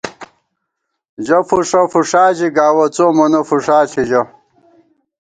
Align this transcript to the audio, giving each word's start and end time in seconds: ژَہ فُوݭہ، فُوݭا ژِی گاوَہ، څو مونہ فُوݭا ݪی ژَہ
ژَہ 1.25 1.37
فُوݭہ، 1.47 1.81
فُوݭا 1.91 2.23
ژِی 2.37 2.47
گاوَہ، 2.55 2.85
څو 2.95 3.05
مونہ 3.17 3.41
فُوݭا 3.47 3.77
ݪی 3.91 4.03
ژَہ 4.09 4.21